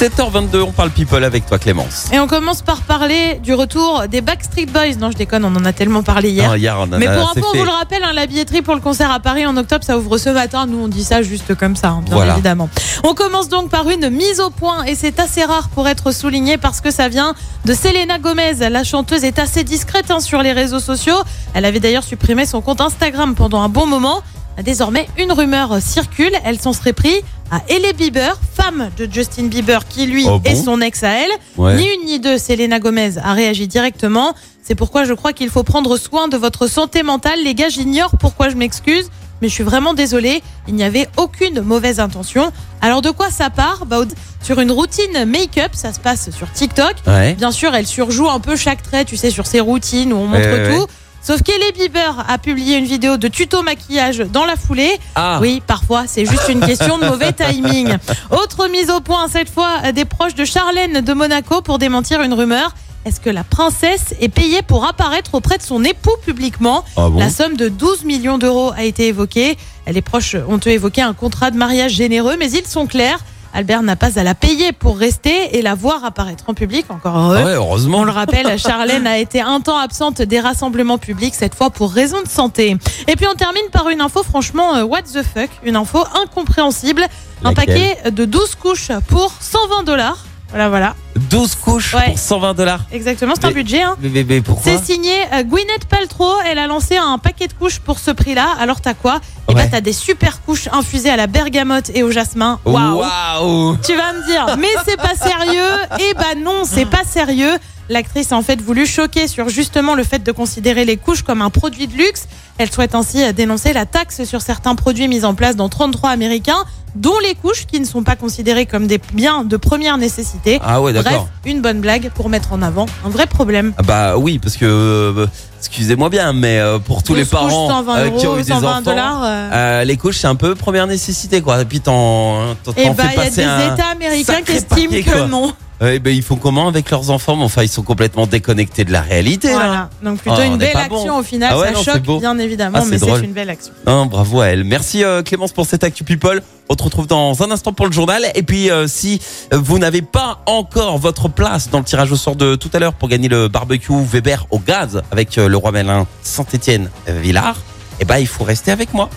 7h22, 0.00 0.62
on 0.62 0.72
parle 0.72 0.88
people 0.88 1.22
avec 1.22 1.44
toi 1.44 1.58
Clémence. 1.58 2.06
Et 2.10 2.18
on 2.18 2.26
commence 2.26 2.62
par 2.62 2.80
parler 2.80 3.38
du 3.42 3.52
retour 3.52 4.04
des 4.10 4.22
Backstreet 4.22 4.64
Boys. 4.64 4.94
Non, 4.98 5.10
je 5.10 5.16
déconne, 5.18 5.44
on 5.44 5.54
en 5.54 5.64
a 5.66 5.74
tellement 5.74 6.02
parlé 6.02 6.30
hier. 6.30 6.48
Ah, 6.50 6.56
hier, 6.56 6.74
on 6.78 6.84
en 6.84 6.98
Mais 6.98 7.04
pour 7.04 7.28
info, 7.30 7.46
on 7.52 7.58
vous 7.58 7.64
le 7.64 7.70
rappelle, 7.70 8.02
hein, 8.02 8.14
la 8.14 8.26
billetterie 8.26 8.62
pour 8.62 8.74
le 8.74 8.80
concert 8.80 9.10
à 9.10 9.20
Paris 9.20 9.44
en 9.44 9.54
octobre, 9.58 9.84
ça 9.84 9.98
ouvre 9.98 10.16
ce 10.16 10.30
matin. 10.30 10.64
Nous, 10.64 10.78
on 10.82 10.88
dit 10.88 11.04
ça 11.04 11.20
juste 11.20 11.54
comme 11.54 11.76
ça, 11.76 11.88
hein, 11.88 12.00
bien 12.02 12.14
Voilà. 12.14 12.32
évidemment. 12.32 12.70
On 13.04 13.12
commence 13.12 13.50
donc 13.50 13.68
par 13.68 13.90
une 13.90 14.08
mise 14.08 14.40
au 14.40 14.48
point 14.48 14.84
et 14.84 14.94
c'est 14.94 15.20
assez 15.20 15.44
rare 15.44 15.68
pour 15.68 15.86
être 15.86 16.12
souligné 16.12 16.56
parce 16.56 16.80
que 16.80 16.90
ça 16.90 17.08
vient 17.10 17.34
de 17.66 17.74
Selena 17.74 18.18
Gomez. 18.18 18.54
La 18.70 18.84
chanteuse 18.84 19.24
est 19.24 19.38
assez 19.38 19.64
discrète 19.64 20.10
hein, 20.10 20.20
sur 20.20 20.42
les 20.42 20.52
réseaux 20.52 20.80
sociaux. 20.80 21.18
Elle 21.52 21.66
avait 21.66 21.78
d'ailleurs 21.80 22.04
supprimé 22.04 22.46
son 22.46 22.62
compte 22.62 22.80
Instagram 22.80 23.34
pendant 23.34 23.60
un 23.60 23.68
bon 23.68 23.84
moment. 23.84 24.22
Désormais, 24.64 25.08
une 25.18 25.32
rumeur 25.32 25.80
circule. 25.82 26.32
Elle 26.44 26.58
s'en 26.58 26.72
serait 26.72 26.94
pris 26.94 27.16
à 27.50 27.60
Hailey 27.68 27.92
Bieber, 27.92 28.38
femme 28.54 28.90
de 28.96 29.08
Justin 29.10 29.44
Bieber, 29.46 29.86
qui 29.88 30.06
lui 30.06 30.24
Oh 30.26 30.38
bon 30.38 30.50
est 30.50 30.56
son 30.56 30.80
ex 30.80 31.02
à 31.02 31.10
elle. 31.10 31.30
Ouais. 31.56 31.76
Ni 31.76 31.86
une 31.94 32.06
ni 32.06 32.20
deux, 32.20 32.38
Selena 32.38 32.78
Gomez 32.78 33.18
a 33.22 33.32
réagi 33.32 33.66
directement. 33.66 34.34
C'est 34.62 34.74
pourquoi 34.74 35.04
je 35.04 35.12
crois 35.14 35.32
qu'il 35.32 35.50
faut 35.50 35.62
prendre 35.64 35.96
soin 35.96 36.28
de 36.28 36.36
votre 36.36 36.68
santé 36.68 37.02
mentale. 37.02 37.40
Les 37.42 37.54
gars, 37.54 37.68
j'ignore 37.68 38.12
pourquoi 38.20 38.50
je 38.50 38.54
m'excuse, 38.56 39.10
mais 39.42 39.48
je 39.48 39.54
suis 39.54 39.64
vraiment 39.64 39.94
désolée. 39.94 40.42
Il 40.68 40.74
n'y 40.74 40.84
avait 40.84 41.08
aucune 41.16 41.60
mauvaise 41.62 41.98
intention. 41.98 42.52
Alors 42.80 43.02
de 43.02 43.10
quoi 43.10 43.30
ça 43.30 43.50
part? 43.50 43.84
Bah, 43.86 44.02
Sur 44.42 44.60
une 44.60 44.70
routine 44.70 45.24
make-up, 45.24 45.72
ça 45.72 45.92
se 45.92 45.98
passe 45.98 46.30
sur 46.30 46.50
TikTok. 46.52 46.94
Ouais. 47.06 47.34
Bien 47.34 47.50
sûr, 47.50 47.74
elle 47.74 47.86
surjoue 47.86 48.28
un 48.28 48.38
peu 48.40 48.54
chaque 48.54 48.82
trait, 48.82 49.04
tu 49.04 49.16
sais, 49.16 49.30
sur 49.30 49.46
ses 49.46 49.60
routines 49.60 50.12
où 50.12 50.16
on 50.16 50.26
montre 50.26 50.46
ouais, 50.46 50.70
tout. 50.76 50.86
Sauf 51.22 51.42
qu'Hailey 51.42 51.72
Bieber 51.72 52.24
a 52.28 52.38
publié 52.38 52.78
une 52.78 52.86
vidéo 52.86 53.16
de 53.18 53.28
tuto 53.28 53.62
maquillage 53.62 54.18
dans 54.18 54.46
la 54.46 54.56
foulée. 54.56 54.98
Ah, 55.14 55.38
Oui, 55.40 55.62
parfois, 55.66 56.04
c'est 56.06 56.24
juste 56.24 56.48
une 56.48 56.60
question 56.60 56.98
de 56.98 57.04
mauvais 57.06 57.32
timing. 57.32 57.96
Autre 58.30 58.68
mise 58.68 58.90
au 58.90 59.00
point, 59.00 59.28
cette 59.28 59.50
fois, 59.50 59.92
des 59.92 60.04
proches 60.06 60.34
de 60.34 60.44
Charlène 60.46 61.02
de 61.02 61.12
Monaco 61.12 61.60
pour 61.60 61.78
démentir 61.78 62.22
une 62.22 62.32
rumeur. 62.32 62.74
Est-ce 63.06 63.20
que 63.20 63.30
la 63.30 63.44
princesse 63.44 64.14
est 64.20 64.28
payée 64.28 64.60
pour 64.62 64.86
apparaître 64.86 65.34
auprès 65.34 65.56
de 65.56 65.62
son 65.62 65.82
époux 65.84 66.16
publiquement? 66.24 66.84
Ah 66.96 67.08
bon? 67.08 67.18
La 67.18 67.30
somme 67.30 67.56
de 67.56 67.68
12 67.68 68.04
millions 68.04 68.36
d'euros 68.36 68.72
a 68.76 68.84
été 68.84 69.08
évoquée. 69.08 69.56
Les 69.86 70.02
proches 70.02 70.36
ont 70.48 70.58
évoqué 70.58 71.00
un 71.00 71.14
contrat 71.14 71.50
de 71.50 71.56
mariage 71.56 71.92
généreux, 71.92 72.36
mais 72.38 72.50
ils 72.50 72.66
sont 72.66 72.86
clairs. 72.86 73.20
Albert 73.52 73.82
n'a 73.82 73.96
pas 73.96 74.18
à 74.18 74.22
la 74.22 74.34
payer 74.34 74.72
pour 74.72 74.98
rester 74.98 75.58
et 75.58 75.62
la 75.62 75.74
voir 75.74 76.04
apparaître 76.04 76.44
en 76.48 76.54
public, 76.54 76.86
encore 76.88 77.16
heureux. 77.16 77.44
Ouais, 77.44 77.54
heureusement. 77.54 77.98
On 77.98 78.04
le 78.04 78.12
rappelle, 78.12 78.58
Charlène 78.58 79.06
a 79.06 79.18
été 79.18 79.40
un 79.40 79.60
temps 79.60 79.78
absente 79.78 80.22
des 80.22 80.40
rassemblements 80.40 80.98
publics, 80.98 81.34
cette 81.34 81.54
fois 81.54 81.70
pour 81.70 81.92
raison 81.92 82.22
de 82.22 82.28
santé. 82.28 82.76
Et 83.08 83.16
puis 83.16 83.26
on 83.26 83.34
termine 83.34 83.68
par 83.72 83.88
une 83.88 84.00
info 84.00 84.22
franchement 84.22 84.76
euh, 84.76 84.84
what 84.84 85.02
the 85.02 85.22
fuck, 85.22 85.50
une 85.64 85.76
info 85.76 86.04
incompréhensible. 86.22 87.04
Un 87.42 87.54
paquet 87.54 87.96
de 88.10 88.26
12 88.26 88.54
couches 88.56 88.92
pour 89.08 89.32
120 89.40 89.84
dollars. 89.84 90.26
Voilà, 90.50 90.68
voilà. 90.68 90.94
12 91.16 91.54
couches 91.56 91.94
Ouais. 91.94 92.06
pour 92.10 92.18
120 92.18 92.54
dollars. 92.54 92.80
Exactement, 92.92 93.34
c'est 93.34 93.46
un 93.46 93.50
budget. 93.52 93.82
Hein. 93.82 93.96
Mais, 94.00 94.08
mais- 94.08 94.24
mais 94.24 94.40
pourquoi 94.40 94.64
C'est 94.72 94.82
signé 94.84 95.12
euh, 95.32 95.42
Gwyneth 95.42 95.84
Paltrow. 95.88 96.32
Elle 96.46 96.58
a 96.58 96.66
lancé 96.66 96.96
un 96.96 97.18
paquet 97.18 97.46
de 97.46 97.52
couches 97.52 97.78
pour 97.78 97.98
ce 97.98 98.10
prix-là. 98.10 98.46
Alors 98.60 98.80
t'as 98.80 98.94
quoi? 98.94 99.20
Eh 99.48 99.54
ben 99.54 99.68
t'as 99.70 99.80
des 99.80 99.92
super 99.92 100.42
couches 100.42 100.68
infusées 100.72 101.10
à 101.10 101.16
la 101.16 101.26
bergamote 101.26 101.90
et 101.94 102.02
au 102.02 102.10
jasmin. 102.10 102.58
Waouh 102.64 103.76
tu 103.84 103.96
vas 103.96 104.12
me 104.12 104.26
dire, 104.26 104.56
mais 104.58 104.68
c'est 104.86 104.96
pas 104.96 105.14
sérieux. 105.14 105.70
Eh 105.98 106.14
ben 106.14 106.42
non, 106.42 106.62
c'est 106.64 106.86
pas 106.86 107.04
sérieux. 107.04 107.52
L'actrice 107.88 108.30
a 108.30 108.36
en 108.36 108.42
fait 108.42 108.60
voulu 108.60 108.86
choquer 108.86 109.26
sur 109.26 109.48
justement 109.48 109.94
le 109.96 110.04
fait 110.04 110.22
de 110.22 110.30
considérer 110.30 110.84
les 110.84 110.96
couches 110.96 111.22
comme 111.22 111.42
un 111.42 111.50
produit 111.50 111.88
de 111.88 111.96
luxe. 111.96 112.28
Elle 112.58 112.70
souhaite 112.70 112.94
ainsi 112.94 113.32
dénoncer 113.32 113.72
la 113.72 113.84
taxe 113.86 114.22
sur 114.24 114.42
certains 114.42 114.76
produits 114.76 115.08
mis 115.08 115.24
en 115.24 115.34
place 115.34 115.56
dans 115.56 115.68
33 115.68 116.10
américains, 116.10 116.64
dont 116.94 117.18
les 117.22 117.34
couches 117.34 117.66
qui 117.66 117.80
ne 117.80 117.84
sont 117.84 118.02
pas 118.02 118.16
considérées 118.16 118.66
comme 118.66 118.86
des 118.86 119.00
biens 119.12 119.44
de 119.44 119.56
première 119.56 119.98
nécessité. 119.98 120.58
Ah 120.62 120.80
ouais, 120.80 120.92
Bref, 120.92 121.04
d'accord. 121.04 121.28
une 121.44 121.60
bonne 121.60 121.80
blague 121.80 122.10
pour 122.14 122.28
mettre 122.28 122.52
en 122.52 122.62
avant 122.62 122.86
un 123.04 123.08
vrai 123.08 123.26
problème. 123.26 123.72
Ah 123.78 123.82
Bah 123.82 124.16
oui, 124.16 124.38
parce 124.38 124.56
que, 124.56 124.64
euh, 124.64 125.26
excusez-moi 125.58 126.08
bien, 126.08 126.32
mais 126.32 126.58
euh, 126.58 126.78
pour 126.78 127.02
tous 127.02 127.14
les 127.14 127.22
12 127.22 127.30
couches, 127.30 127.40
parents 127.40 127.68
120 127.68 127.96
euh, 127.98 128.10
qui 128.10 128.26
ont 128.26 128.38
eu 128.38 128.42
des 128.42 128.48
120 128.48 128.68
enfants, 128.68 128.80
dollars. 128.82 129.84
les 129.84 129.96
couches 129.96 130.18
c'est 130.18 130.26
un 130.26 130.34
peu 130.34 130.54
première 130.54 130.86
nécessité 130.86 131.40
quoi. 131.42 131.60
Et 131.60 131.64
puis 131.64 131.80
t'en 131.80 132.54
t'en 132.64 132.72
et 132.72 132.84
t'en 132.84 132.94
bah, 132.94 133.04
fais 133.04 133.14
il 133.14 133.16
y 133.16 133.20
a 133.20 133.24
passer 133.24 133.36
des 133.42 133.46
un. 133.46 133.74
États 133.74 133.86
américains 133.88 134.42
qui 134.42 134.52
estiment 134.52 134.90
que 135.02 135.26
non. 135.28 135.52
Eh 135.82 135.98
ben, 135.98 136.14
ils 136.14 136.22
font 136.22 136.36
comment 136.36 136.68
avec 136.68 136.90
leurs 136.90 137.08
enfants? 137.10 137.36
Mais 137.36 137.44
Enfin, 137.44 137.62
ils 137.62 137.68
sont 137.68 137.82
complètement 137.82 138.26
déconnectés 138.26 138.84
de 138.84 138.92
la 138.92 139.00
réalité. 139.00 139.48
là. 139.48 139.54
Voilà. 139.54 139.90
Donc 140.02 140.18
plutôt 140.20 140.36
on 140.36 140.42
une 140.44 140.54
est 140.54 140.58
belle 140.58 140.72
pas 140.74 140.80
action 140.80 141.06
bon. 141.14 141.18
au 141.18 141.22
final. 141.22 141.50
Ah 141.52 141.58
ouais, 141.58 141.66
ça 141.68 141.72
non, 141.72 141.78
c'est 141.82 141.92
choque 141.92 142.02
beau. 142.02 142.20
bien 142.20 142.38
évidemment, 142.38 142.78
Ah, 142.80 142.84
c'est 142.84 142.90
mais 142.90 142.98
c'est 142.98 143.24
une 143.24 143.32
belle 143.32 143.48
action. 143.50 143.72
Non, 143.86 144.04
bravo 144.06 144.40
à 144.42 144.48
elle. 144.48 144.64
Merci 144.64 145.02
euh, 145.04 145.22
Clémence 145.22 145.52
pour 145.52 145.64
cette 145.66 145.82
Actu 145.82 146.04
People. 146.04 146.42
On 146.68 146.74
te 146.74 146.82
retrouve 146.82 147.06
dans 147.06 147.42
un 147.42 147.50
instant 147.50 147.72
pour 147.72 147.86
le 147.86 147.92
journal. 147.92 148.24
Et 148.34 148.42
puis, 148.42 148.70
euh, 148.70 148.86
si 148.88 149.20
vous 149.52 149.78
n'avez 149.78 150.02
pas 150.02 150.42
encore 150.46 150.98
votre 150.98 151.28
place 151.28 151.70
dans 151.70 151.78
le 151.78 151.84
tirage 151.84 152.12
au 152.12 152.16
sort 152.16 152.36
de 152.36 152.56
tout 152.56 152.70
à 152.74 152.78
l'heure 152.78 152.92
pour 152.92 153.08
gagner 153.08 153.28
le 153.28 153.48
barbecue 153.48 153.92
Weber 154.04 154.46
au 154.50 154.58
gaz 154.58 155.00
avec 155.10 155.38
euh, 155.38 155.48
le 155.48 155.56
Roi 155.56 155.72
Merlin 155.72 156.06
Saint-Étienne 156.22 156.90
Villard, 157.08 157.56
eh 158.00 158.04
ben, 158.04 158.18
il 158.18 158.26
faut 158.26 158.44
rester 158.44 158.70
avec 158.70 158.92
moi. 158.94 159.08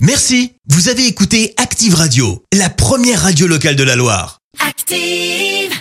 Merci, 0.00 0.54
vous 0.68 0.88
avez 0.88 1.06
écouté 1.06 1.54
Active 1.56 1.94
Radio, 1.94 2.42
la 2.52 2.70
première 2.70 3.20
radio 3.22 3.46
locale 3.46 3.76
de 3.76 3.82
la 3.84 3.96
Loire. 3.96 4.38
Active. 4.66 5.72